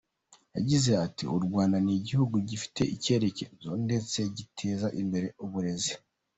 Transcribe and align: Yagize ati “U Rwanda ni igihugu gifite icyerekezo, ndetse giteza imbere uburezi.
Yagize 0.55 0.91
ati 1.05 1.23
“U 1.37 1.39
Rwanda 1.45 1.77
ni 1.85 1.93
igihugu 1.99 2.35
gifite 2.49 2.81
icyerekezo, 2.95 3.69
ndetse 3.85 4.17
giteza 4.37 4.87
imbere 5.01 5.27
uburezi. 5.45 5.93